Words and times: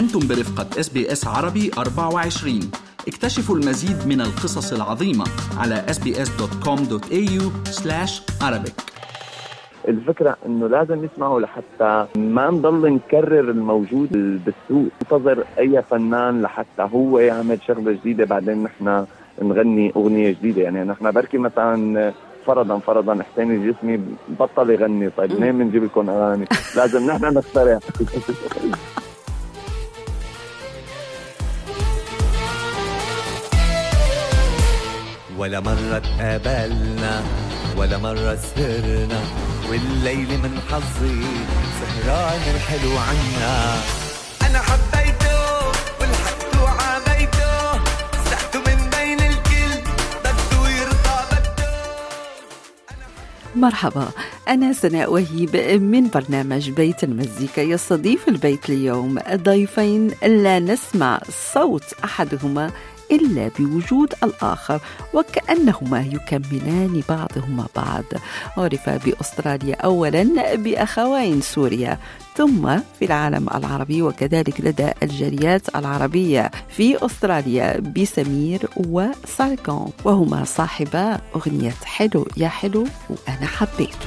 أنتم 0.00 0.20
برفقة 0.28 0.80
SBS 0.80 1.26
عربي 1.26 1.70
24 1.78 2.60
اكتشفوا 3.08 3.56
المزيد 3.56 4.08
من 4.08 4.20
القصص 4.20 4.72
العظيمة 4.72 5.24
على 5.58 5.84
sbs.com.au 5.88 7.42
arabic. 8.42 8.72
الفكرة 9.88 10.36
إنه 10.46 10.66
لازم 10.66 11.04
نسمعه 11.04 11.38
لحتى 11.38 12.06
ما 12.16 12.50
نضل 12.50 12.92
نكرر 12.92 13.50
الموجود 13.50 14.12
بالسوق. 14.44 14.88
ننتظر 15.02 15.44
أي 15.58 15.82
فنان 15.90 16.42
لحتى 16.42 16.88
هو 16.94 17.18
يعمل 17.18 17.58
شغلة 17.66 17.92
جديدة 17.92 18.24
بعدين 18.24 18.62
نحن 18.62 19.06
نغني 19.42 19.92
أغنية 19.96 20.30
جديدة. 20.30 20.62
يعني 20.62 20.84
نحن 20.84 21.10
بركي 21.10 21.38
مثلا 21.38 22.12
فرضا 22.46 22.78
فرضا 22.78 23.22
حسين 23.22 23.50
الجسمي 23.50 24.00
بطل 24.28 24.70
يغني. 24.70 25.10
طيب 25.10 25.40
منين 25.40 25.58
بنجيب 25.58 25.84
لكم 25.84 26.10
اغاني؟ 26.10 26.44
لازم 26.76 27.06
نحن 27.06 27.24
نخترع. 27.24 27.78
ولا 35.40 35.60
مرة 35.60 35.98
تقابلنا 35.98 37.22
ولا 37.76 37.98
مرة 37.98 38.38
سهرنا 38.56 39.20
والليل 39.70 40.28
من 40.38 40.60
حظي 40.70 41.22
سهران 41.80 42.40
الحلو 42.54 42.98
عنا. 42.98 43.74
أنا 44.46 44.58
حبيته 44.58 45.66
والحقت 46.00 46.56
وعابيته 46.62 47.72
سحته 48.30 48.58
من 48.58 48.90
بين 48.90 49.20
الكل 49.20 49.80
بده 50.24 50.68
يرضى 50.68 51.18
بده 51.32 51.72
مرحبا 53.56 54.08
أنا 54.48 54.72
سناء 54.72 55.12
وهيب 55.12 55.56
من 55.82 56.08
برنامج 56.08 56.70
بيت 56.70 57.04
المزيكا 57.04 57.60
يستضيف 57.60 58.28
البيت 58.28 58.70
اليوم 58.70 59.18
ضيفين 59.34 60.10
لا 60.22 60.58
نسمع 60.58 61.20
صوت 61.54 61.84
أحدهما 62.04 62.70
إلا 63.12 63.50
بوجود 63.58 64.14
الآخر 64.24 64.80
وكأنهما 65.14 66.00
يكملان 66.00 67.02
بعضهما 67.08 67.66
بعض. 67.76 68.04
عرف 68.56 68.90
بأستراليا 68.90 69.74
أولا 69.74 70.54
بأخوين 70.56 71.40
سوريا 71.40 71.98
ثم 72.36 72.78
في 72.98 73.04
العالم 73.04 73.46
العربي 73.54 74.02
وكذلك 74.02 74.60
لدى 74.60 74.90
الجاليات 75.02 75.76
العربية 75.76 76.50
في 76.68 77.06
أستراليا 77.06 77.80
بسمير 77.80 78.68
وساركون 78.76 79.92
وهما 80.04 80.44
صاحبا 80.44 81.20
أغنية 81.36 81.74
حلو 81.84 82.28
يا 82.36 82.48
حلو 82.48 82.86
وأنا 83.10 83.46
حبيته 83.46 84.06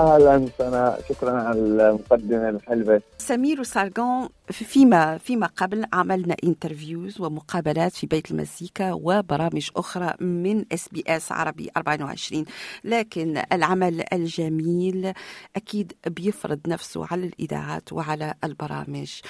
أهلا. 0.00 0.48
سناء 0.58 1.04
شكرا 1.08 1.30
على 1.42 1.58
المقدمة 1.60 2.48
الحلوة. 2.48 3.02
سمير 3.18 3.60
وسرجون 3.60 4.28
فيما 4.50 5.18
فيما 5.18 5.46
قبل 5.46 5.84
عملنا 5.92 6.36
interviews 6.44 7.20
ومقابلات 7.20 7.92
في 7.92 8.06
بيت 8.06 8.30
المزيكا 8.30 8.92
وبرامج 8.92 9.70
أخرى 9.76 10.14
من 10.20 10.64
SBS 10.72 11.32
عربي 11.32 11.70
24 11.76 12.44
لكن 12.84 13.42
العمل 13.52 14.04
الجميل 14.12 15.12
أكيد 15.56 15.92
بيفرض 16.06 16.60
نفسه 16.68 17.06
على 17.10 17.26
الإذاعات 17.26 17.92
وعلى 17.92 18.34
البرامج. 18.44 19.20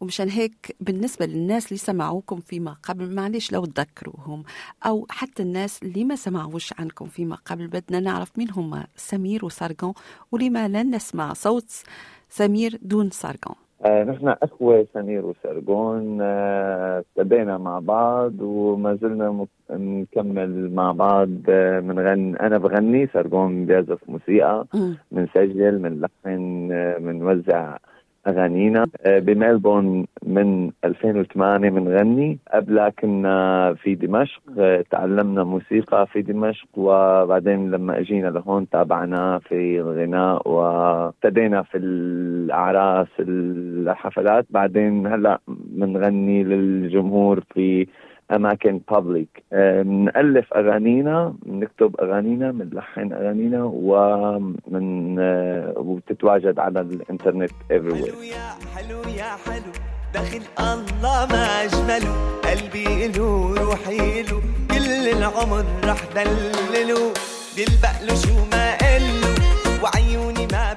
ومشان 0.00 0.28
هيك 0.28 0.76
بالنسبة 0.80 1.26
للناس 1.26 1.66
اللي 1.66 1.78
سمعوكم 1.78 2.40
فيما 2.40 2.76
قبل 2.82 3.14
معلش 3.14 3.52
لو 3.52 3.64
تذكروهم 3.64 4.42
أو 4.86 5.06
حتى 5.10 5.42
الناس 5.42 5.82
اللي 5.82 6.04
ما 6.04 6.16
سمعوش 6.16 6.74
عنكم 6.78 7.06
فيما 7.06 7.36
قبل 7.46 7.66
بدنا 7.66 8.00
نعرف 8.00 8.38
مين 8.38 8.50
هم 8.50 8.82
سمير 8.96 9.44
وسرجون 9.44 9.92
ولما 10.32 10.68
لن 10.68 10.94
نسمع 10.94 11.32
صوت 11.32 11.82
سمير 12.28 12.78
دون 12.82 13.10
سارجون 13.10 13.54
آه 13.84 14.04
نحن 14.04 14.28
أخوة 14.42 14.86
سمير 14.94 15.26
وسرجون 15.26 16.18
آه 16.22 17.04
ابتدينا 17.18 17.58
مع 17.58 17.78
بعض 17.78 18.32
وما 18.40 18.94
زلنا 18.94 19.46
نكمل 19.70 20.74
مع 20.74 20.92
بعض 20.92 21.28
آه 21.48 21.80
بنغني 21.80 22.40
أنا 22.40 22.58
بغني 22.58 23.06
سرجون 23.12 23.66
بيعزف 23.66 23.98
موسيقى. 24.08 24.66
بنسجل 25.12 25.78
بنلحن 25.78 26.68
آه 26.72 26.98
بنوزع 26.98 27.76
أغانينا. 28.26 28.86
آه 29.06 29.18
بملبورن 29.18 30.06
من 30.22 30.70
2008 30.84 31.70
بنغني 31.70 32.38
قبلها 32.54 32.88
كنا 32.88 33.74
في 33.74 33.94
دمشق 33.94 34.42
آه 34.58 34.84
تعلمنا 34.90 35.44
موسيقى 35.44 36.06
في 36.06 36.22
دمشق 36.22 36.68
وبعدين 36.76 37.70
لما 37.70 37.98
اجينا 37.98 38.28
لهون 38.28 38.68
تابعنا 38.68 39.38
في 39.38 39.80
الغناء 39.80 40.48
وابتدينا 40.48 41.62
في 41.62 41.78
الأعراس 41.78 43.08
الحفلات. 43.20 44.46
بعدين 44.50 45.06
هلأ 45.06 45.40
بنغني 45.48 46.44
للجمهور 46.44 47.40
في 47.54 47.86
اماكن 48.32 48.80
بابليك 48.90 49.42
بنالف 49.52 50.54
أغانينا 50.54 51.34
بنكتب 51.46 51.96
أغانينا 52.00 52.50
بنلحن 52.52 53.12
أغانينا 53.12 53.64
ومن 53.64 55.16
آه، 55.20 55.74
وبتتواجد 55.76 56.58
على 56.58 56.80
الإنترنت 56.80 57.50
everywhere. 57.50 58.10
حلو 58.10 58.22
يا 58.22 58.48
حلو 58.76 59.00
يا 59.16 59.30
حلو. 59.46 59.72
دخل 60.14 60.42
الله 60.60 61.26
ما 61.32 61.44
اجمله 61.64 62.14
قلبي 62.44 63.08
له 63.08 63.54
روحي 63.64 64.22
له. 64.22 64.40
كل 64.70 65.08
العمر 65.18 65.64
رح 65.84 66.00
دلله 66.14 67.12
بيلبق 67.56 67.96
له 68.06 68.14
شو 68.14 68.34
ما 68.52 68.76
قله 68.76 69.34
وعيوني 69.82 70.46
ما 70.52 70.72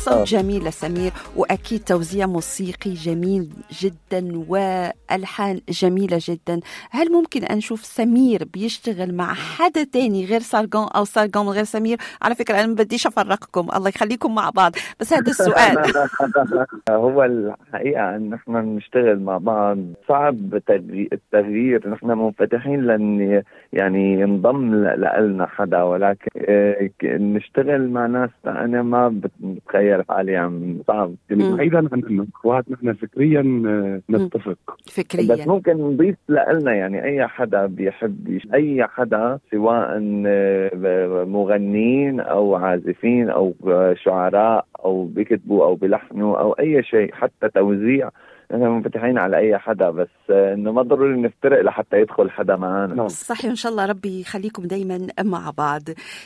الصوت 0.00 0.28
جميل 0.28 0.64
لسمير 0.64 1.12
وأكيد 1.36 1.80
توزيع 1.80 2.26
موسيقي 2.26 2.92
جميل 2.94 3.48
جدا 3.80 4.44
وألحان 4.48 5.60
جميلة 5.68 6.18
جدا. 6.20 6.60
هل 6.90 7.12
ممكن 7.12 7.44
أن 7.44 7.56
نشوف 7.56 7.84
سمير 7.84 8.44
بيشتغل 8.52 9.14
مع 9.14 9.34
حدا 9.34 9.84
تاني 9.84 10.24
غير 10.26 10.40
سارجون 10.40 10.86
أو 10.96 11.04
سارجون 11.04 11.48
غير 11.48 11.64
سمير؟ 11.64 11.98
على 12.22 12.34
فكرة 12.34 12.54
أنا 12.54 12.66
ما 12.66 12.74
بديش 12.74 13.06
أفرقكم 13.06 13.68
الله 13.76 13.88
يخليكم 13.88 14.34
مع 14.34 14.50
بعض. 14.50 14.72
بس 15.00 15.12
هذا 15.12 15.30
السؤال. 15.34 15.78
هو 16.90 17.24
الحقيقة 17.24 18.16
أن 18.16 18.30
نحن 18.30 18.56
نشتغل 18.56 19.20
مع 19.20 19.38
بعض. 19.38 19.78
صعب 20.08 20.58
تغي- 20.58 21.08
التغيير. 21.12 21.88
نحن 21.90 22.06
منفتحين 22.06 22.80
لأن 22.86 23.42
يعني 23.72 24.12
ينضم 24.20 24.74
لنا 24.74 25.46
حدا 25.46 25.82
ولكن 25.82 26.30
آه، 26.48 26.90
نشتغل 27.04 27.88
مع 27.90 28.06
ناس 28.06 28.30
أنا 28.46 28.82
ما 28.82 29.08
بت- 29.08 29.30
بتخيل. 29.40 29.89
حالي 30.08 30.36
عم 30.36 30.78
صعب. 30.86 31.14
بعيدا 31.30 31.88
عن 31.92 32.02
إنه 32.10 32.26
اخوات 32.34 32.70
نحن 32.70 32.92
فكريا 32.92 33.62
آه، 33.66 34.00
نتفق 34.10 34.58
بس 34.86 35.00
فكريا 35.00 35.46
ممكن 35.46 35.76
نضيف 35.76 36.16
لنا 36.28 36.74
يعني 36.74 37.04
أي 37.04 37.26
حدا 37.26 37.66
بيحب. 37.66 38.40
أي 38.54 38.86
حدا 38.86 39.38
سواء 39.50 40.00
آه، 40.26 41.24
مغنين 41.24 42.20
أو 42.20 42.54
عازفين 42.54 43.30
أو 43.30 43.54
آه، 43.66 43.94
شعراء 43.94 44.66
أو 44.84 45.04
بيكتبوا 45.04 45.64
أو 45.64 45.74
بيلحنوا 45.74 46.38
أو 46.38 46.52
أي 46.52 46.82
شيء 46.82 47.12
حتى 47.12 47.48
توزيع 47.54 48.10
نحن 48.52 48.62
منفتحين 48.62 49.18
على 49.18 49.36
أي 49.36 49.58
حدا 49.58 49.90
بس 49.90 50.08
إنه 50.30 50.72
ما 50.72 50.82
ضروري 50.82 51.20
نفترق 51.20 51.60
لحتى 51.62 51.96
يدخل 52.00 52.30
حدا 52.30 52.56
معنا 52.56 52.94
نعم. 52.94 53.08
صحيح 53.08 53.44
إن 53.44 53.56
شاء 53.56 53.72
الله 53.72 53.86
ربي 53.86 54.20
يخليكم 54.20 54.62
دايما 54.62 55.06
مع 55.22 55.50
بعض. 55.50 55.82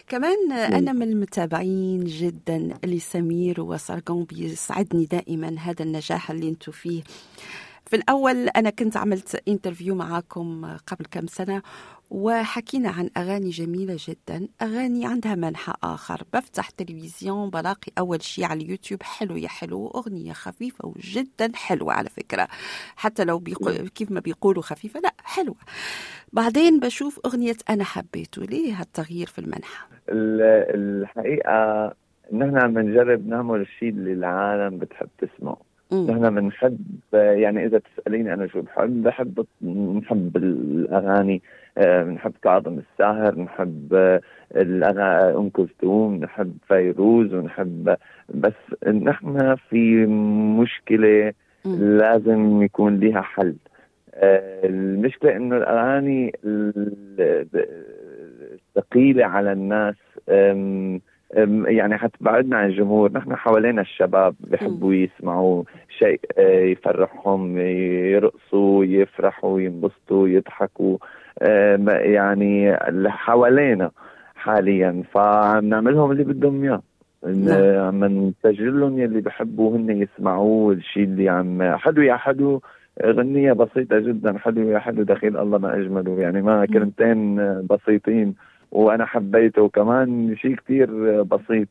كمان 0.08 0.52
أنا 0.52 0.92
من 0.92 1.02
المتابعين 1.02 2.04
جدا 2.04 2.68
لسمير 2.84 3.60
وسارجون 3.60 4.24
بيسعدني 4.24 5.04
دائما 5.04 5.56
هذا 5.58 5.84
النجاح 5.84 6.30
اللي 6.30 6.48
أنتم 6.48 6.72
فيه. 6.72 7.02
في 7.86 7.96
الأول 7.96 8.48
أنا 8.48 8.70
كنت 8.70 8.96
عملت 8.96 9.42
انترفيو 9.48 9.94
معاكم 9.94 10.76
قبل 10.86 11.04
كم 11.10 11.26
سنة 11.26 11.62
وحكينا 12.14 12.90
عن 12.90 13.10
أغاني 13.16 13.50
جميلة 13.50 13.96
جدا 14.08 14.48
أغاني 14.62 15.06
عندها 15.06 15.34
منحى 15.34 15.72
آخر. 15.82 16.22
بفتح 16.32 16.70
تلفزيون 16.70 17.50
بلاقي 17.50 17.92
أول 17.98 18.22
شيء 18.22 18.44
على 18.44 18.64
اليوتيوب 18.64 19.02
حلو 19.02 19.36
يا 19.36 19.48
حلو 19.48 19.88
أغنية 19.88 20.32
خفيفة 20.32 20.88
وجدا 20.88 21.52
حلوة 21.54 21.92
على 21.92 22.08
فكرة. 22.08 22.48
حتى 22.96 23.24
لو 23.24 23.38
بيقو... 23.38 23.70
كيف 23.94 24.10
ما 24.10 24.20
بيقولوا 24.20 24.62
خفيفة 24.62 25.00
لا 25.00 25.14
حلوة. 25.24 25.56
بعدين 26.32 26.80
بشوف 26.80 27.20
أغنية 27.26 27.56
أنا 27.70 27.84
حبيته 27.84 28.42
ليه 28.42 28.80
هالتغيير 28.80 29.26
في 29.26 29.38
المنحى. 29.38 29.86
ال- 30.08 31.02
الحقيقة 31.02 31.92
نحن 32.32 32.58
عم 32.58 32.78
نجرب 32.78 33.26
نعمل 33.26 33.60
الشيء 33.60 33.88
اللي 33.88 34.12
العالم 34.12 34.78
بتحب 34.78 35.08
تسمعه. 35.18 35.60
نحن 36.10 36.34
بنحب 36.34 36.78
يعني 37.12 37.64
إذا 37.66 37.78
تسأليني 37.78 38.34
أنا 38.34 38.46
شو 38.46 38.62
بحب 38.62 39.02
بحب 39.02 39.46
بنحب 39.60 40.36
الأغاني 40.36 41.42
آه، 41.78 42.02
بنحب 42.02 42.32
كاظم 42.42 42.78
الساهر 42.78 43.34
بنحب 43.34 43.94
آه، 43.94 44.20
الأغا- 44.54 45.36
أم 45.36 45.48
كلثوم 45.50 46.14
نحب 46.16 46.56
فيروز 46.68 47.34
ونحب 47.34 47.96
بس 48.34 48.86
نحن 48.86 49.54
في 49.70 50.06
مشكلة. 50.60 51.32
لازم 51.98 52.62
يكون 52.62 53.00
لها 53.00 53.20
حل 53.20 53.54
آه، 54.14 54.66
المشكلة 54.66 55.36
إنه 55.36 55.56
الأغاني 55.56 56.32
ال- 56.44 57.46
الثقيلة 58.76 59.24
على 59.24 59.52
الناس 59.52 59.94
يعني 61.66 61.98
حتبعدنا 61.98 62.56
عن 62.56 62.66
الجمهور 62.68 63.12
نحن 63.12 63.36
حوالينا 63.36 63.80
الشباب 63.82 64.34
بيحبوا 64.40 64.94
يسمعوا 64.94 65.62
شيء 65.98 66.20
آه، 66.38 66.60
يفرحهم 66.60 67.58
يرقصوا 67.58 68.84
يفرحوا 68.84 69.60
ينبسطوا 69.60 70.28
يضحكوا 70.28 70.98
آم، 71.42 71.88
يعني 71.88 72.74
اللي 72.88 73.10
حوالينا 73.10 73.90
حاليا. 74.34 75.02
فعم 75.14 75.64
نعملهم 75.68 76.10
اللي 76.10 76.24
بدهم 76.24 76.62
إياه. 76.64 76.82
نعم. 77.26 77.80
عم 77.86 78.04
نسجل 78.04 78.80
لهم 78.80 78.98
يلي 78.98 79.20
بحبوا 79.20 79.76
هن 79.76 79.90
يسمعوه 79.90 80.72
الشيء 80.72 81.04
اللي 81.04 81.28
عم 81.28 81.76
حلو 81.76 82.02
يا 82.02 82.16
حلو 82.16 82.62
غنية 83.04 83.52
بسيطة 83.52 83.98
جدا 83.98 84.38
حلو 84.38 84.68
يا 84.68 84.78
حلو 84.78 85.02
دخيل 85.02 85.36
الله 85.38 85.58
ما 85.58 85.76
أجمله. 85.76 86.16
يعني 86.20 86.42
ما 86.42 86.66
كلمتين 86.66 87.36
بسيطين. 87.62 88.34
وأنا 88.74 89.04
حبيته 89.06 89.62
وكمان 89.62 90.36
شيء 90.36 90.54
كتير 90.54 91.22
بسيط. 91.22 91.68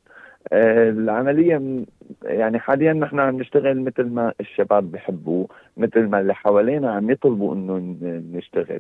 آه، 0.52 0.90
العملية 0.90 1.84
يعني 2.24 2.60
حاليا 2.60 2.94
نحن 2.94 3.20
عم 3.20 3.40
نشتغل 3.40 3.82
مثل 3.82 4.04
ما 4.04 4.34
الشباب 4.40 4.92
بحبوا 4.92 5.46
مثل 5.78 6.08
ما 6.08 6.20
اللي 6.20 6.34
حوالينا 6.36 6.92
عم 6.92 7.10
يطلبوا 7.10 7.56
إنه 7.56 7.96
نشتغل. 8.34 8.80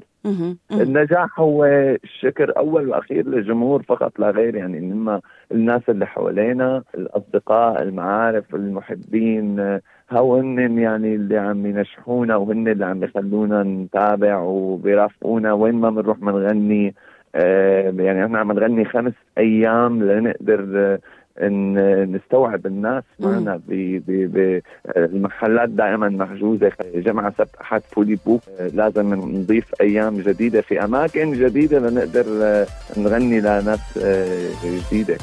النجاح 0.71 1.39
هو 1.39 1.65
الشكر 2.03 2.57
أول 2.57 2.89
وأخير 2.89 3.27
للجمهور 3.27 3.83
فقط 3.83 4.19
لا 4.19 4.29
غير 4.29 4.55
يعني 4.55 4.77
إنما 4.77 5.21
الناس 5.51 5.81
اللي 5.89 6.07
حوالينا 6.07 6.83
الأصدقاء 6.95 7.81
المعارف 7.81 8.55
المحبين 8.55 9.59
آه، 9.59 9.81
هو 10.11 10.35
هن 10.35 10.77
يعني 10.77 11.15
اللي 11.15 11.37
عم 11.37 11.65
ينجحونا 11.65 12.35
وهن 12.35 12.67
اللي 12.67 12.85
عم 12.85 13.03
يخلونا 13.03 13.63
نتابع 13.63 14.39
وبيرافقونا 14.39 15.53
وين 15.53 15.75
ما 15.75 15.89
بنروح 15.89 16.17
بنغني. 16.17 16.87
آه، 16.87 16.93
يعني 17.35 18.25
إحنا 18.25 18.39
عم 18.39 18.51
نغني 18.51 18.85
خمس 18.85 19.13
أيام 19.37 20.03
لنقدر 20.03 20.65
آه، 20.75 20.99
إن 21.41 21.75
نستوعب 22.15 22.65
الناس 22.65 23.03
معنا 23.19 23.55
ب- 23.67 24.01
ب- 24.07 24.37
ب- 24.37 24.61
المحلات 24.97 25.69
دائما 25.69 26.09
محجوزة 26.09 26.71
جمعه 26.95 27.33
سبت 27.37 27.55
أحد 27.61 27.81
فولي 27.91 28.17
بوك 28.25 28.41
آه، 28.59 28.67
لازم 28.67 29.13
نضيف 29.13 29.65
أيام 29.81 30.17
جديدة 30.17 30.61
في 30.61 30.83
أماكن 30.83 31.31
جديدة 31.33 31.79
لنقدر 31.79 32.25
آه، 32.43 32.65
نغني 32.97 33.39
لناس 33.41 33.97
آه، 34.03 34.49
جديدة. 34.65 35.17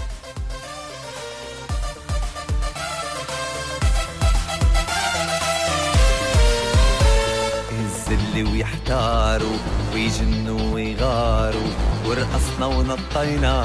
يهز 7.73 8.09
اللي 8.13 8.53
ويحتاروا 8.53 9.57
ويجنوا 9.95 10.75
ويغاروا. 10.75 11.71
ورقصنا 12.11 12.67
ونطينا. 12.67 13.65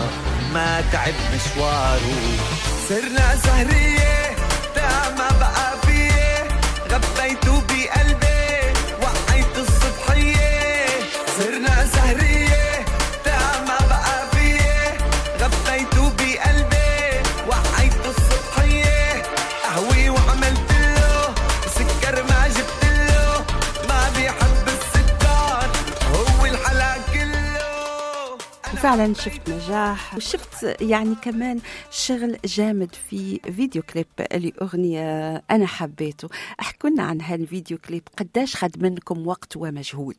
ما 0.53 0.81
تعب 0.91 1.13
مشواره. 1.35 2.37
صرنا 2.89 3.35
سهرية 3.35 4.35
تا 4.75 5.15
ما 5.17 5.29
بقى 5.39 5.81
فية. 5.85 6.47
غبيتوا 6.91 7.61
بقلبي. 7.69 8.34
وفعلا 28.85 29.13
شفت 29.13 29.49
نجاح. 29.49 30.15
وشفت 30.15 30.81
يعني 30.81 31.15
كمان 31.23 31.57
شغل 31.89 32.37
جامد 32.45 32.95
في 32.95 33.39
فيديو 33.51 33.81
كليب 33.81 34.05
لأغنية 34.33 35.35
أنا 35.51 35.65
حبيتو. 35.65 36.29
احكوا 36.61 36.89
لنا 36.89 37.03
عن 37.03 37.21
هالفيديو 37.21 37.77
كليب. 37.77 38.01
قداش 38.19 38.55
خد 38.55 38.69
منكم 38.81 39.27
وقت 39.27 39.57
ومجهود؟ 39.57 40.15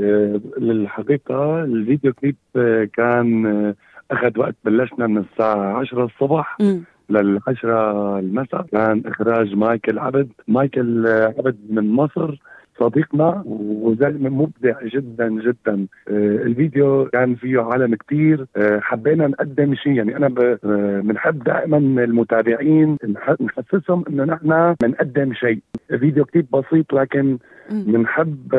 آه، 0.00 0.40
للحقيقة 0.58 1.64
الفيديو 1.64 2.12
كليب 2.12 2.36
آه، 2.56 2.88
كان 2.96 3.46
آه، 3.46 3.74
أخذ 4.10 4.38
وقت. 4.38 4.54
بلشنا 4.64 5.06
من 5.06 5.18
الساعة 5.32 5.78
10 5.80 6.04
الصبح 6.04 6.56
مم. 6.60 6.84
للعشرة 7.10 8.18
المساء. 8.18 8.62
كان 8.72 9.02
إخراج 9.06 9.54
مايكل 9.54 9.98
عبد. 9.98 10.28
مايكل 10.48 11.06
عبد 11.06 11.58
من 11.70 11.90
مصر. 11.90 12.36
صديقنا 12.80 13.42
وزلمة 13.46 14.30
مبدع 14.30 14.74
جدا 14.84 15.28
جدا. 15.28 15.86
آه، 16.08 16.36
الفيديو 16.42 17.04
كان 17.04 17.34
فيه 17.34 17.60
عالم 17.60 17.94
كتير. 17.94 18.46
آه، 18.56 18.78
حبينا 18.80 19.26
نقدم 19.26 19.74
شيء. 19.74 19.92
يعني 19.92 20.16
أنا 20.16 20.28
ب- 20.28 20.58
آه، 20.64 21.00
بنحب 21.04 21.44
دائما 21.44 21.76
المتابعين 21.78 22.96
نح- 23.04 23.40
نحسسهم 23.42 24.04
إنه 24.08 24.24
نحن 24.24 24.74
بنقدم 24.82 25.32
شيء. 25.32 25.58
فيديو 25.88 26.24
كليب 26.24 26.46
بسيط 26.52 26.92
لكن. 26.94 27.38
بنحب 27.70 28.54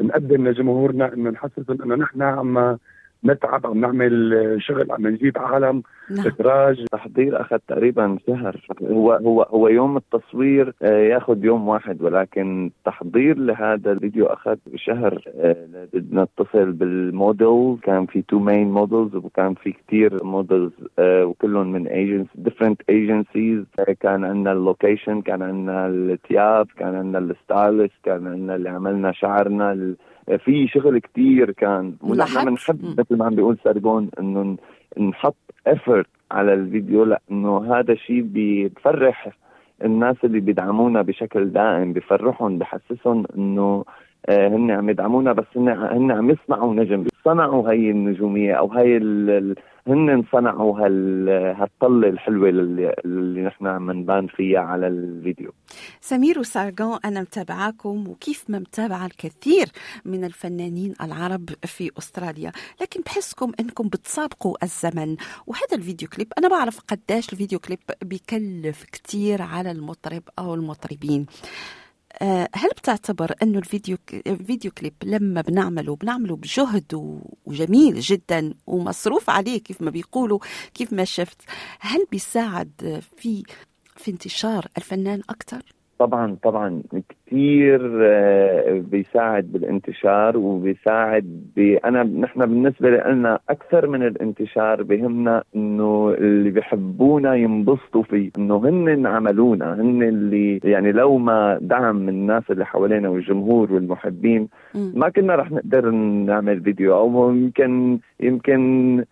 نقدم 0.00 0.48
لجمهورنا 0.48 1.14
إنه 1.14 1.30
نحسسهم 1.30 1.82
إنه 1.82 1.94
نحن 1.94 2.22
عم 2.22 2.76
نتعب 3.24 3.66
عم 3.66 3.80
نعمل 3.80 4.34
آه، 4.34 4.56
شغل 4.58 4.92
عم 4.92 5.06
نجيب 5.06 5.38
عالم. 5.38 5.82
نعم. 6.10 6.26
اخراج 6.26 6.80
التحضير 6.80 7.40
أخذ 7.40 7.58
تقريبا 7.68 8.18
شهر. 8.26 8.60
هو 8.82 9.12
هو 9.12 9.42
هو 9.42 9.68
يوم 9.68 9.96
التصوير 9.96 10.72
آه، 10.82 10.98
ياخذ 10.98 11.44
يوم 11.44 11.68
واحد 11.68 12.02
ولكن 12.02 12.70
التحضير 12.78 13.38
لهذا 13.38 13.92
الفيديو 13.92 14.26
أخذ 14.26 14.56
شهر 14.76 15.22
آه، 15.36 15.56
بدنا 15.92 16.22
نتصل 16.38 16.72
بالموديل 16.72 17.76
كان 17.82 18.06
في 18.06 18.22
two 18.22 18.38
main 18.38 18.70
models 18.70 19.14
وكان 19.16 19.54
في 19.54 19.72
كتير 19.72 20.24
models 20.24 20.72
وكلهم 21.00 21.72
من 21.72 21.86
agenc- 21.86 22.26
different 22.34 22.80
agencies 22.88 23.64
كان 24.00 24.24
عندنا 24.24 24.52
ال 24.52 24.60
location 24.60 25.20
كان 25.22 25.42
عندنا 25.42 25.86
الثياب 25.86 26.66
كان 26.78 26.94
عندنا 26.94 27.18
ال 27.18 27.28
stylist 27.28 27.94
كان 28.04 28.26
عندنا 28.26 28.54
اللي 28.56 28.68
عملنا 28.68 29.12
شعرنا 29.12 29.72
ال- 29.72 29.96
في 30.38 30.68
شغل 30.68 30.98
كتير 30.98 31.50
كان 31.50 31.94
ونحن؟ 32.00 32.44
بنحب. 32.44 33.00
مثل 33.00 33.16
ما 33.16 33.24
عم 33.24 33.34
بيقول 33.34 33.58
سرجون 33.64 34.10
إنه 34.20 34.56
نحط 34.98 35.36
effort 35.68 36.06
على 36.30 36.54
الفيديو 36.54 37.04
لأنه 37.04 37.74
هذا 37.74 37.94
شيء 37.94 38.20
بيفرح 38.22 39.36
الناس 39.84 40.16
اللي 40.24 40.40
بيدعمونا 40.40 41.02
بشكل 41.02 41.50
دائم 41.50 41.92
بفرحهم 41.92 42.58
بحسسهم 42.58 43.24
إنه 43.36 43.84
هن 44.28 44.70
عم 44.70 44.90
يدعمونا 44.90 45.32
بس 45.32 45.44
هن 45.56 45.68
هن 45.68 46.10
عم 46.10 46.30
يصنعوا 46.30 46.74
نجم. 46.74 47.04
صنعوا 47.24 47.70
هي 47.72 47.90
النجومية 47.90 48.54
أو 48.54 48.72
هي 48.72 48.96
ال- 48.96 49.54
هن 49.86 50.24
صنعوا 50.32 50.78
هال 50.80 51.28
هالطلة 51.28 52.08
الحلوة 52.08 52.48
اللي, 52.48 52.94
اللي 53.04 53.42
نحن 53.42 53.66
عم 53.66 53.90
نبان 53.92 54.26
فيها 54.26 54.60
على 54.60 54.86
الفيديو. 54.86 55.52
سمير 56.00 56.38
وسارجون 56.38 56.98
أنا 57.04 57.20
متابعاكم 57.20 58.08
وكيف 58.08 58.44
ما 58.48 58.58
متابعة 58.58 59.06
الكثير 59.06 59.66
من 60.04 60.24
الفنانين 60.24 60.94
العرب 61.02 61.48
في 61.64 61.90
أستراليا. 61.98 62.52
لكن 62.80 63.00
بحسكم 63.00 63.52
أنكم 63.60 63.88
بتسابقوا 63.88 64.56
الزمن. 64.62 65.16
وهذا 65.46 65.76
الفيديو 65.76 66.08
كليب 66.08 66.32
أنا 66.38 66.48
بعرف 66.48 66.80
قداش 66.80 67.32
الفيديو 67.32 67.58
كليب 67.58 67.78
بيكلف 68.02 68.84
كتير 68.84 69.42
على 69.42 69.70
المطرب 69.70 70.22
أو 70.38 70.54
المطربين. 70.54 71.26
آه، 71.28 71.81
هل 72.54 72.68
بتعتبر 72.68 73.34
إنه 73.42 73.58
الفيديو 73.58 73.96
الفيديو 74.26 74.70
كليب 74.70 74.94
لما 75.04 75.40
بنعمله 75.40 75.96
بنعمله 75.96 76.36
بجهد 76.36 76.94
وجميل 77.46 78.00
جدا 78.00 78.54
ومصروف 78.66 79.30
عليه 79.30 79.58
كيف 79.60 79.82
ما 79.82 79.90
بيقولوا 79.90 80.38
كيف 80.74 80.92
ما 80.92 81.04
شفت 81.04 81.42
هل 81.80 82.06
بيساعد 82.10 83.02
في 83.16 83.42
في 83.96 84.10
انتشار 84.10 84.66
الفنان 84.76 85.20
أكثر؟ 85.30 85.62
طبعا 85.98 86.36
طبعا 86.42 86.82
كثير 87.32 87.80
بيساعد 88.80 89.44
بالانتشار 89.52 90.36
وبيساعد 90.36 91.24
ب... 91.56 91.78
أنا 91.84 92.02
نحن 92.02 92.40
بالنسبة 92.40 92.90
لنا 92.90 93.38
أكثر 93.50 93.86
من 93.86 94.02
الانتشار 94.02 94.82
بهمنا 94.82 95.42
إنه 95.56 96.14
اللي 96.18 96.50
بيحبونا 96.50 97.34
ينبسطوا 97.34 98.02
فيه 98.02 98.30
إنه 98.38 98.56
هن 98.56 99.06
عملونا 99.06 99.74
هن 99.74 100.02
اللي 100.02 100.60
يعني 100.64 100.92
لو 100.92 101.18
ما 101.18 101.58
دعم 101.60 101.96
من 101.96 102.08
الناس 102.08 102.42
اللي 102.50 102.66
حوالينا 102.66 103.08
والجمهور 103.08 103.72
والمحبين. 103.72 104.48
ما 104.74 105.08
كنا 105.08 105.34
رح 105.36 105.50
نقدر 105.52 105.90
نعمل 105.90 106.60
فيديو 106.60 106.96
أو 106.96 107.30
يمكن 107.30 107.98
يمكن 108.20 109.04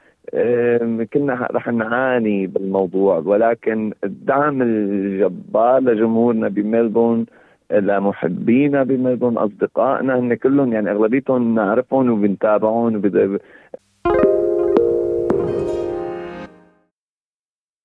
كنا 1.12 1.48
رح 1.52 1.68
نعاني 1.68 2.46
بالموضوع 2.46 3.18
ولكن 3.18 3.92
الدعم 4.04 4.62
الجبار 4.62 5.80
لجمهورنا 5.80 6.48
بملبون 6.48 7.26
لمحبينا 7.72 8.82
بملبون 8.82 9.38
أصدقائنا. 9.38 10.18
هن 10.18 10.34
كلهم 10.34 10.72
يعني 10.72 10.90
أغلبيتهم 10.90 11.54
نعرفهم 11.54 12.10
وبنتابعهم 12.10 12.96
وبد... 12.96 13.40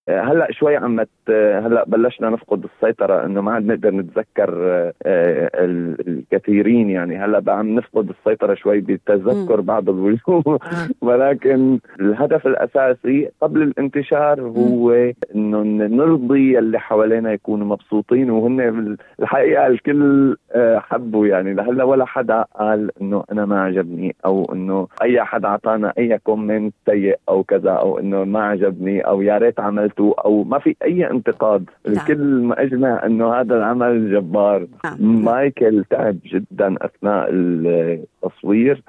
هلأ 0.10 0.48
شوي 0.52 0.76
عم 0.78 1.00
هلأ 1.30 1.84
بلشنا 1.88 2.30
نفقد 2.30 2.64
السيطرة 2.66 3.26
إنه 3.26 3.42
ما 3.42 3.52
عاد 3.52 3.66
نقدر 3.66 3.92
نتذكر 3.92 4.54
آه، 4.64 4.94
آه، 5.06 5.52
ال- 5.66 6.08
الكثيرين 6.08 6.90
يعني. 6.90 7.18
هلأ 7.18 7.40
بقى 7.40 7.58
عم 7.60 7.76
نفقد 7.76 8.10
السيطرة 8.10 8.54
شوي 8.54 8.80
بتذكر 8.82 9.62
بعض 9.62 9.90
الوجوه 9.90 10.60
ولكن 11.02 11.80
الهدف 12.00 12.48
الأساسي 12.48 13.30
قبل 13.42 13.62
الانتشار 13.62 14.42
هو 14.42 14.92
إنه 15.36 15.64
نرضي 15.88 16.60
اللي 16.60 16.80
حوالينا 16.80 17.32
يكونوا 17.34 17.68
مبسوطين. 17.68 18.30
وهن 18.30 18.96
الحقيقة 19.20 19.68
الكل 19.68 20.38
آه، 20.56 20.80
حبوا 20.80 21.28
يعني. 21.28 21.54
لهلأ 21.54 21.84
ولا 21.84 22.06
حدا 22.06 22.46
قال 22.60 22.92
إنه 23.02 23.24
أنا 23.32 23.46
ما 23.46 23.62
عجبني 23.62 24.16
أو 24.26 24.46
إنه 24.54 24.88
أي 25.02 25.24
حدا 25.24 25.48
أعطانا 25.48 25.94
أي 25.98 26.18
comment 26.24 26.74
سيء 26.86 27.18
أو 27.30 27.44
كذا 27.44 27.72
أو 27.72 28.00
إنه 28.00 28.24
ما 28.24 28.44
عجبني 28.46 29.02
أو 29.02 29.22
يا 29.22 29.38
ريت 29.38 29.60
عملته 29.96 30.16
أو 30.26 30.44
ما 30.44 30.60
في 30.60 30.76
أي 30.84 31.12
انتقاد 31.12 31.70
نعم. 31.88 31.96
الكل 31.96 32.18
ما 32.18 32.62
أجمع 32.62 33.06
إنه 33.06 33.34
هذا 33.34 33.56
العمل 33.56 34.12
جبار 34.12 34.68
نعم. 34.86 35.24
مايكل 35.26 35.84
تعب 35.90 36.18
جدا 36.26 36.76
أثناء 36.82 37.30
التصوير. 37.32 38.84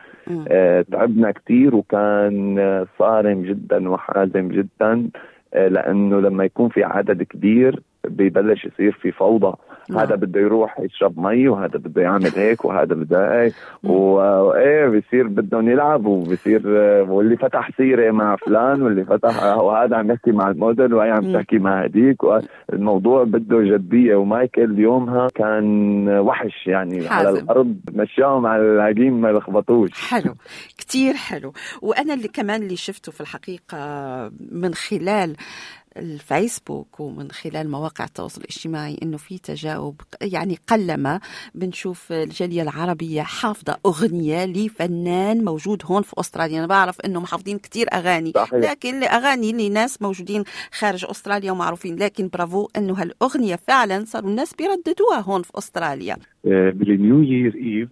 آه، 0.48 0.84
تعبنا 0.92 1.30
كثير 1.30 1.74
وكان 1.74 2.86
صارم 2.98 3.42
جدا 3.42 3.88
وحازم 3.88 4.48
جدا 4.48 5.08
آه، 5.54 5.68
لأنه 5.68 6.20
لما 6.20 6.44
يكون 6.44 6.68
في 6.68 6.84
عدد 6.84 7.22
كبير 7.22 7.80
ببلش 8.08 8.64
يصير 8.64 8.92
في 9.02 9.12
فوضى. 9.12 9.56
نعم. 9.90 9.98
هذا 9.98 10.14
بده 10.14 10.40
يروح 10.40 10.80
يشرب 10.80 11.18
مي 11.20 11.48
وهذا 11.48 11.78
بده 11.78 12.02
يعمل 12.02 12.30
هيك 12.36 12.64
وهذا 12.64 12.94
بده 12.94 13.42
هيك. 13.42 13.54
وايه 13.82 14.86
بصير 14.88 15.26
بدهم 15.26 15.68
يلعبوا. 15.68 16.16
وبصير 16.16 16.62
آه، 16.66 17.02
واللي 17.02 17.36
فتح 17.36 17.70
سيرة 17.76 18.10
مع 18.10 18.36
فلان 18.36 18.82
واللي 18.82 19.04
فتح 19.04 19.56
وهذا 19.56 19.96
عم 19.96 20.10
يحكي 20.10 20.30
مع 20.32 20.50
الموديل 20.50 20.94
وهي 20.94 21.10
عم. 21.10 21.32
تحكي 21.32 21.58
مع 21.58 21.84
هديك 21.84 22.16
الموضوع 22.72 23.24
بده 23.24 23.76
جدية. 23.76 24.16
ومايكل 24.16 24.78
يومها 24.78 25.28
كان 25.34 26.08
وحش 26.08 26.66
يعني 26.66 27.08
على 27.08 27.26
حازم. 27.28 27.44
الأرض. 27.44 27.76
مشاهم 27.92 28.46
على 28.46 28.62
العجين 28.62 29.12
ما 29.20 29.28
لخبطوش. 29.28 29.90
حلو. 30.10 30.34
كتير 30.78 31.14
حلو. 31.14 31.52
وأنا 31.82 32.14
اللي 32.14 32.28
كمان 32.28 32.62
اللي 32.62 32.76
شفته 32.76 33.12
في 33.12 33.20
الحقيقة 33.20 33.78
من 34.52 34.74
خلال 34.74 35.36
الفيسبوك 35.96 37.00
ومن 37.00 37.30
خلال 37.30 37.70
مواقع 37.70 38.04
التواصل 38.04 38.40
الاجتماعي 38.40 38.98
إنه 39.02 39.16
في 39.16 39.38
تجاوب 39.38 40.00
يعني 40.22 40.58
قلما 40.66 41.20
بنشوف 41.54 42.12
الجالية 42.12 42.62
العربية 42.62 43.22
حافظة 43.22 43.78
أغنية 43.86 44.44
لفنان 44.44 45.44
موجود 45.44 45.82
هون 45.84 46.02
في 46.02 46.12
أستراليا. 46.20 46.58
أنا 46.58 46.66
بعرف 46.66 47.00
انه 47.00 47.20
محافظين 47.20 47.58
كتير 47.58 47.86
أغاني 47.92 48.32
صحيح. 48.34 48.54
لكن 48.54 48.98
الاغاني 48.98 49.68
لناس 49.68 50.02
موجودين 50.02 50.44
خارج 50.72 51.04
أستراليا 51.10 51.52
ومعروفين. 51.52 51.96
لكن 51.96 52.28
برافو 52.28 52.68
إنه 52.76 52.94
هالأغنية 52.94 53.56
فعلا 53.56 54.04
صاروا 54.04 54.30
الناس 54.30 54.54
بيرددوها 54.54 55.20
هون 55.20 55.42
في 55.42 55.50
أستراليا. 55.58 56.16
آه، 56.46 56.70
بالنيو 56.70 57.22
يير 57.22 57.54
إيف 57.54 57.88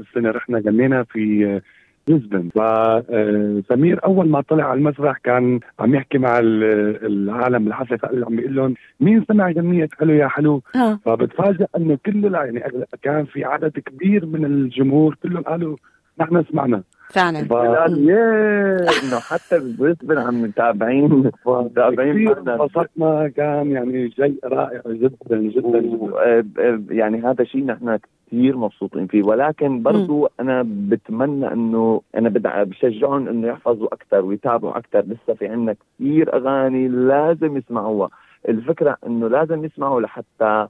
السنة 0.00 0.30
رحنا 0.30 0.58
غنينا 0.58 1.04
في 1.04 1.60
آه، 2.08 2.12
بريسبن 2.12 2.48
فسمير 2.48 4.04
أول 4.04 4.28
ما 4.28 4.40
طلع 4.40 4.64
على 4.64 4.78
المسرح 4.78 5.18
كان 5.18 5.60
عم 5.80 5.94
يحكي 5.94 6.18
مع 6.18 6.38
ال- 6.38 7.06
العالم 7.06 7.66
الحفله 7.66 7.96
فقال 7.96 8.24
عم 8.24 8.36
بيقول 8.36 8.54
لهم 8.56 8.74
مين 9.00 9.24
سمع 9.28 9.50
غنية 9.50 9.88
حلو 9.98 10.12
يا 10.12 10.28
حلو؟ 10.28 10.62
ها 10.74 10.98
فبتفاجئ 11.04 11.66
إنه 11.76 11.98
كل 12.06 12.26
الع- 12.26 12.44
يعني 12.44 12.62
كان 13.02 13.24
في 13.24 13.44
عدد 13.44 13.78
كبير 13.78 14.26
من 14.26 14.44
الجمهور 14.44 15.16
كلهم 15.22 15.42
قالوا 15.42 15.76
نحن 16.20 16.44
سمعنا. 16.52 16.82
فعلا. 17.10 17.46
قال 17.50 18.08
ياه! 18.08 18.76
إنه 19.02 19.18
حتى 19.20 19.76
بريسبن 19.78 20.18
عم 20.18 20.42
متابعين 20.42 21.30
متابعين. 21.46 22.28
انبسطنا 22.28 23.28
كان 23.28 23.70
يعني 23.70 24.10
شيء 24.10 24.38
رائع 24.44 24.80
جدا 24.86 25.36
جدا. 25.36 25.80
جدا 25.80 26.10
آه، 26.18 26.44
آه، 26.58 26.80
يعني 26.90 27.22
هذا 27.22 27.44
شيء 27.44 27.66
نحن 27.66 27.98
كثير 28.26 28.56
مبسوطين 28.56 29.06
فيه. 29.06 29.22
ولكن 29.22 29.82
برضو 29.82 30.28
أنا 30.40 30.62
بتمنى 30.66 31.52
إنه 31.52 32.00
أنا 32.16 32.28
بدع- 32.28 32.62
بشجعهم 32.62 33.28
إنه 33.28 33.48
يحفظوا 33.48 33.94
أكثر 33.94 34.20
ويتابعوا 34.24 34.78
أكثر 34.78 35.00
لسه 35.00 35.34
في 35.34 35.46
عندنا 35.48 35.74
كثير 35.98 36.36
أغاني 36.36 36.88
لازم 36.88 37.56
يسمعوها. 37.56 38.10
الفكرة 38.48 38.96
إنه 39.06 39.28
لازم 39.28 39.64
يسمعوا 39.64 40.00
لحتى 40.00 40.66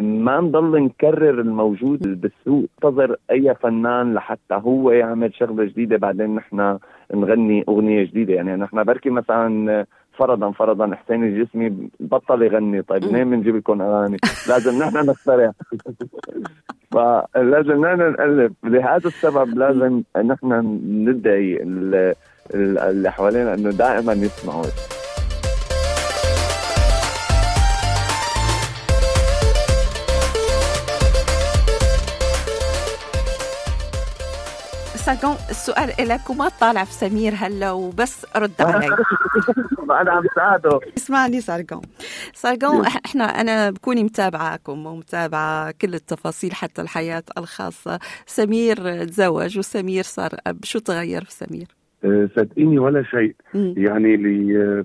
ما 0.00 0.40
نضل 0.40 0.82
نكرر 0.82 1.40
الموجود 1.40 2.20
بالسوق. 2.20 2.64
انتظر 2.84 3.16
أي 3.30 3.54
فنان 3.54 4.14
لحتى 4.14 4.54
هو 4.54 4.90
يعمل 4.90 5.34
شغلة 5.34 5.64
جديدة 5.64 5.96
بعدين 5.96 6.34
نحن 6.34 6.78
نغني 7.14 7.64
أغنية 7.68 8.04
جديدة. 8.04 8.34
يعني 8.34 8.56
نحن 8.56 8.84
بركي 8.84 9.10
مثلا 9.10 9.72
آه، 9.80 9.86
فرضا 10.18 10.50
فرضا 10.50 10.94
حسين 10.94 11.24
الجسمي 11.24 11.88
بطل 12.00 12.42
يغني. 12.42 12.82
طيب. 12.82 13.04
منين 13.04 13.30
بنجيب 13.30 13.56
لكم 13.56 13.82
أغاني؟ 13.82 14.16
لازم 14.48 14.78
نحن 14.78 14.96
نخترع. 15.10 15.52
فلازم 16.92 17.84
نحن 17.86 17.98
نألف. 17.98 18.52
لهذا 18.64 19.06
السبب 19.06 19.58
لازم 19.58 20.02
نحن 20.24 20.78
ندعي 21.08 21.62
ال- 21.62 22.14
ال- 22.54 22.78
اللي 22.78 23.10
حوالينا 23.12 23.54
إنه 23.54 23.70
دائما 23.70 24.12
يسمعوا. 24.12 24.64
سارقون 35.10 35.36
السؤال 35.50 36.08
لك 36.08 36.30
وما 36.30 36.48
طالع 36.60 36.84
في 36.84 36.92
سمير 36.92 37.32
هلا 37.36 37.70
وبس 37.70 38.26
رد 38.36 38.50
علي. 38.60 38.86
أنا 40.00 40.10
عم 40.10 40.24
ساعده. 40.34 40.80
اسمعني 40.96 41.40
سارقون 41.40 41.82
سارقون 42.34 42.86
إحنا 42.86 43.24
أنا 43.24 43.70
بكوني 43.70 44.04
متابعاكم 44.04 44.86
ومتابعة 44.86 45.74
كل 45.80 45.94
التفاصيل 45.94 46.52
حتى 46.52 46.82
الحياة 46.82 47.22
الخاصة. 47.38 47.98
سمير 48.26 49.04
تزوج 49.04 49.58
وسمير 49.58 50.02
صار 50.02 50.30
أب. 50.46 50.64
شو 50.64 50.78
تغير 50.78 51.24
في 51.24 51.32
سمير؟ 51.32 51.66
آه، 52.04 52.28
صدقيني 52.36 52.78
ولا 52.78 53.02
شيء. 53.02 53.34
يعني 53.54 54.14
اللي 54.14 54.56
آه، 54.62 54.84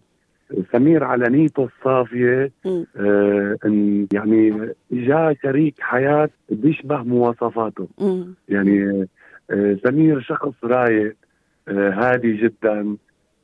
سمير 0.74 1.04
على 1.04 1.30
نيته 1.30 1.70
الصافية 1.78 2.52
مم. 2.66 2.86
آه، 2.98 3.58
إن 3.66 4.08
يعني 4.14 4.70
جاء 4.92 5.36
شريك 5.44 5.76
حياة 5.80 6.30
بيشبه 6.50 6.98
مواصفاته. 7.04 7.88
مم. 8.00 8.36
يعني 8.50 8.84
آه، 8.84 9.08
سمير 9.84 10.22
شخص 10.22 10.54
رايق 10.64 11.16
آه، 11.68 11.90
هادي 11.90 12.38
جدا 12.38 12.96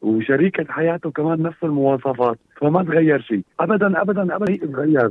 وشريكة 0.01 0.65
حياته 0.69 1.11
كمان 1.11 1.41
نفس 1.41 1.63
المواصفات 1.63 2.37
فما 2.61 2.83
تغير 2.83 3.21
شيء. 3.21 3.41
ابدا 3.59 4.01
ابدا 4.01 4.35
ابدا 4.35 4.55
تغير. 4.55 5.09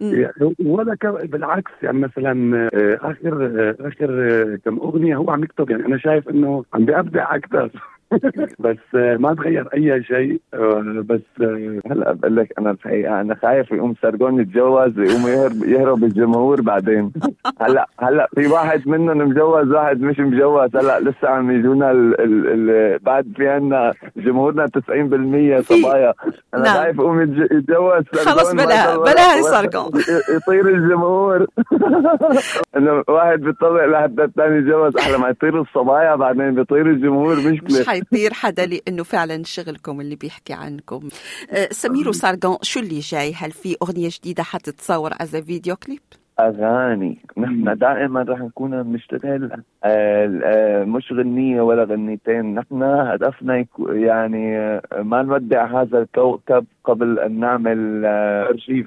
يعني 0.00 0.54
ولا 0.64 0.94
ك... 0.94 1.06
بالعكس 1.06 1.70
يعني 1.82 1.98
مثلا 1.98 2.68
آه، 2.74 2.98
آخر 3.02 3.46
آه، 3.46 3.88
آخر 3.88 4.56
كم 4.64 4.76
أغنية 4.78 5.16
هو 5.16 5.30
عم 5.30 5.44
يكتب 5.44 5.70
يعني 5.70 5.86
أنا 5.86 5.98
شايف 5.98 6.28
إنه 6.28 6.64
عم 6.74 6.84
بيبدع 6.84 7.36
أكثر. 7.36 7.70
بس 8.64 8.76
ما 8.94 9.34
تغير 9.34 9.68
أي 9.74 10.02
شيء 10.04 10.40
آه، 10.54 11.04
بس 11.08 11.20
آه، 11.42 11.80
هلا 11.90 12.12
بقول 12.12 12.36
لك 12.36 12.52
أنا 12.58 12.70
الحقيقة 12.70 13.20
أنا 13.20 13.34
خايف 13.34 13.72
يقوم 13.72 13.94
سرقون 14.02 14.40
يتجوز 14.40 14.98
ويقوم 14.98 15.28
يهرب 15.28 15.64
يهرب 15.64 16.04
الجمهور 16.04 16.60
بعدين 16.60 17.12
هلا 17.60 17.88
هلا 18.00 18.28
في 18.34 18.46
واحد 18.46 18.88
منهم 18.88 19.18
مجوز 19.18 19.68
واحد 19.72 20.00
مش 20.00 20.20
مجوز 20.20 20.76
هلا 20.76 21.00
لسه 21.00 21.28
عم 21.28 21.50
يجونا 21.50 21.90
ال 21.90 22.20
ال 22.20 22.70
ال 22.70 22.98
بعد 22.98 23.26
في 23.36 23.48
عنا 23.48 23.92
جمهورنا 24.16 24.66
90% 24.66 24.68
صبايا 25.60 26.14
أنا 26.54 26.62
نعم. 26.64 26.74
خايف 26.76 26.96
يقوم 26.98 27.22
يتج- 27.22 27.52
يتجوز 27.52 28.02
خلص 28.24 28.52
بلا-. 28.52 28.98
بلا 28.98 29.34
هي 29.36 29.42
سرجون. 29.42 29.90
ي- 30.00 30.34
يطير 30.36 30.68
الجمهور 30.68 31.46
إنه 32.76 33.02
واحد 33.08 33.40
بيطلع 33.40 33.84
لحتى 33.86 34.24
الثاني 34.24 34.56
يتجوز 34.58 34.96
أحلى 34.96 35.18
ما 35.18 35.28
يطير 35.28 35.60
الصبايا 35.60 36.14
بعدين 36.14 36.54
بيطير 36.54 36.86
الجمهور 36.86 37.36
مشكلة 37.36 37.80
مش 37.80 37.88
حيطير 37.98 38.32
حدا 38.32 38.66
لأنه 38.66 39.02
فعلا 39.02 39.42
شغلكم 39.44 40.00
اللي 40.00 40.16
بيحكي 40.16 40.52
عنكم. 40.52 41.08
آه، 41.50 41.68
سمير 41.70 42.08
وسرجون 42.08 42.56
شو 42.62 42.80
اللي 42.80 42.98
جاي؟ 42.98 43.32
هل 43.34 43.50
في 43.50 43.76
أغنية 43.82 44.08
جديدة 44.12 44.42
حتتصور 44.42 45.10
as 45.20 45.36
فيديو 45.36 45.76
كليب 45.76 46.00
أغاني. 46.40 47.18
نحن 47.36 47.78
دائما 47.78 48.22
رح 48.22 48.40
نكون 48.40 48.82
بنشتغل 48.82 49.62
آه، 49.84 50.40
آه، 50.44 50.84
مش 50.84 51.12
غنية 51.12 51.60
ولا 51.60 51.84
غنيتين. 51.84 52.54
نحن 52.54 52.82
هدفنا 52.82 53.66
يعني 53.78 54.80
ما 54.98 55.22
نودع 55.22 55.82
هذا 55.82 55.98
الكوكب 55.98 56.64
قبل 56.84 57.18
أن 57.18 57.40
نعمل 57.40 58.02
أرشيف. 58.50 58.86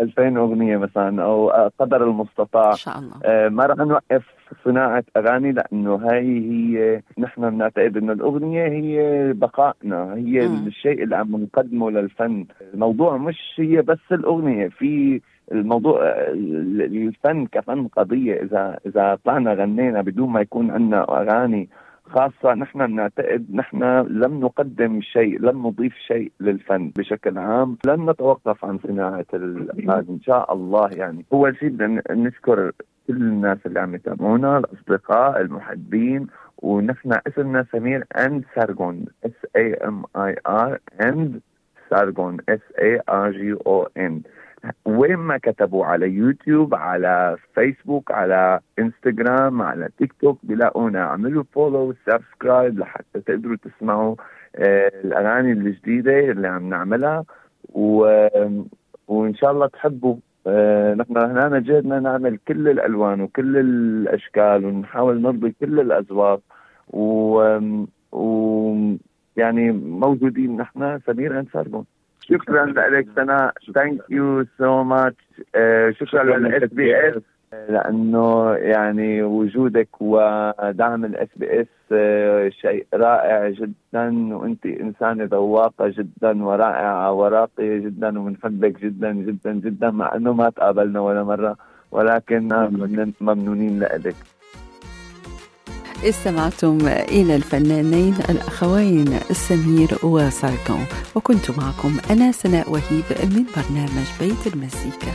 2000 0.00 0.36
أغنية 0.36 0.76
مثلا 0.76 1.22
أو 1.22 1.50
قدر 1.78 2.04
المستطاع. 2.04 2.70
إن 2.70 2.76
شاء 2.76 2.98
الله. 2.98 3.14
آه، 3.24 3.48
ما 3.48 3.66
رح 3.66 3.76
نوقف 3.76 4.24
صناعة 4.64 5.04
أغاني 5.16 5.52
لأنه 5.52 5.94
هاي 5.94 6.40
هي 6.50 7.02
نحن 7.18 7.50
بنعتقد 7.50 7.96
إنه 7.96 8.12
الأغنية 8.12 8.64
هي 8.68 9.32
بقائنا. 9.32 10.14
هي 10.14 10.48
مم. 10.48 10.66
الشيء 10.66 11.02
اللي 11.02 11.16
عم 11.16 11.36
نقدمه 11.36 11.90
للفن. 11.90 12.46
الموضوع 12.74 13.16
مش 13.16 13.38
هي 13.58 13.82
بس 13.82 14.12
الأغنية 14.12 14.68
في 14.68 15.20
الموضوع 15.52 16.02
آه، 16.02 16.32
الفن 16.32 17.46
كفن 17.46 17.86
قضية. 17.88 18.42
إذا 18.42 18.78
إذا 18.86 19.18
طلعنا 19.24 19.54
غنينا 19.54 20.02
بدون 20.02 20.30
ما 20.30 20.40
يكون 20.40 20.70
عندنا 20.70 21.20
أغاني 21.20 21.68
خاصة 22.14 22.54
نحن 22.54 22.86
بنعتقد 22.86 23.46
نحن 23.54 23.82
لم 24.08 24.40
نقدم 24.40 25.00
شيء 25.00 25.40
لم 25.40 25.66
نضيف 25.66 25.94
شيء 25.94 26.32
للفن 26.40 26.92
بشكل 26.96 27.38
عام. 27.38 27.76
لن 27.86 28.10
نتوقف 28.10 28.64
عن 28.64 28.78
صناعة 28.78 29.26
الأغاني 29.34 30.08
إن 30.10 30.20
شاء 30.20 30.52
الله 30.52 30.88
يعني. 30.92 31.24
أول 31.32 31.56
شيء 31.56 31.68
بدنا 31.68 32.02
نشكر 32.10 32.72
كل 33.06 33.16
الناس 33.16 33.58
اللي 33.66 33.80
عم 33.80 33.94
يتابعونا 33.94 34.58
الأصدقاء 34.58 35.40
المحبين 35.40 36.26
ونحن 36.58 37.18
اسمنا 37.26 37.66
سمير 37.72 38.04
and 38.18 38.44
سرجون 38.54 39.04
S 39.24 39.46
A 39.56 39.74
M 39.74 40.04
I 40.16 40.36
R 40.46 40.78
and 41.00 41.40
سرجون 41.90 42.36
S 42.48 42.60
A 42.82 43.00
R 43.08 43.30
G 43.30 43.52
O 43.66 43.88
N 43.96 44.20
وين 44.84 45.16
ما 45.16 45.38
كتبوا 45.38 45.86
على 45.86 46.10
يوتيوب 46.10 46.74
على 46.74 47.36
فيسبوك 47.54 48.10
على 48.12 48.60
انستغرام 48.78 49.62
على 49.62 49.88
تيك 49.98 50.12
توك 50.20 50.38
بيلاقونا 50.42 51.00
اعملوا 51.00 51.44
follow 51.52 51.94
subscribe 52.06 52.78
لحتى 52.78 53.20
تقدروا 53.26 53.56
تسمعوا 53.56 54.16
آه 54.56 54.92
الأغاني 55.04 55.52
الجديدة 55.52 56.18
اللي 56.18 56.48
عم 56.48 56.68
نعملها. 56.68 57.24
و... 57.72 57.98
وإن 59.08 59.34
شاء 59.34 59.50
الله 59.50 59.66
تحبوا. 59.66 60.16
آه 60.46 60.94
نحن 60.94 61.16
هنا 61.16 61.58
جهدنا 61.58 62.00
نعمل 62.00 62.38
كل 62.48 62.68
الألوان 62.68 63.20
وكل 63.20 63.56
الأشكال 63.56 64.64
ونحاول 64.64 65.22
نرضي 65.22 65.54
كل 65.60 65.80
الأذواق. 65.80 66.40
و... 66.88 67.38
و 68.12 68.96
يعني 69.36 69.72
موجودين 69.72 70.56
نحن. 70.56 71.00
سمير 71.06 71.38
and 71.38 71.48
سرجون 71.52 71.84
شكرا 72.28 72.66
لك 72.66 73.06
سناء 73.16 73.52
thank 73.74 74.00
you 74.10 74.44
so 74.58 74.82
much 74.82 75.24
شكرا 75.90 76.38
لل 76.38 76.70
SBS 76.74 77.22
لأنه 77.68 78.54
يعني 78.54 79.22
وجودك 79.22 79.88
ودعم 80.00 81.04
ال 81.04 81.28
SBS 81.36 81.66
شيء 82.52 82.86
رائع 82.94 83.48
جدا. 83.48 84.34
وأنت 84.36 84.66
إنسانة 84.66 85.24
ذواقة 85.24 85.88
جدا 85.88 86.44
ورائعة 86.44 87.12
وراقية 87.12 87.78
جدا 87.78 88.18
وبنحبك 88.20 88.80
جدا 88.80 89.12
جدا 89.12 89.52
جدا 89.52 89.90
مع 89.90 90.14
إنه 90.14 90.32
ما 90.32 90.50
تقابلنا 90.50 91.00
ولا 91.00 91.24
مرة. 91.24 91.56
ولكن 91.90 92.48
ممنونين 93.20 93.80
لك. 93.80 94.14
استمعتم 96.04 96.78
إلى 96.88 97.36
الفنانين 97.36 98.14
الأخوين 98.28 99.20
سمير 99.32 99.98
وساركون 100.02 100.86
وكنت 101.14 101.50
معكم 101.50 101.96
أنا 102.10 102.32
سناء 102.32 102.70
وهيب 102.70 103.04
من 103.24 103.44
برنامج 103.56 104.06
بيت 104.20 104.54
المزيكا. 104.54 105.12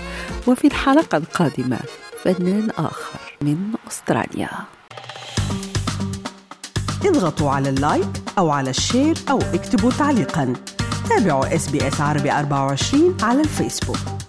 وفي 0.47 0.67
الحلقة 0.67 1.17
القادمة 1.17 1.79
فنان 2.23 2.69
آخر 2.77 3.19
من 3.41 3.57
أستراليا. 3.87 4.49
اضغطوا 7.05 7.51
على 7.51 7.69
اللايك 7.69 8.09
أو 8.37 8.49
على 8.49 8.69
الشير 8.69 9.17
أو 9.29 9.39
اكتبوا 9.53 9.91
تعليقا. 9.91 10.53
تابعوا 11.09 11.55
SBS 11.55 11.69
عربي 11.99 12.31
24 12.31 13.17
على 13.21 13.41
الفيسبوك. 13.41 14.28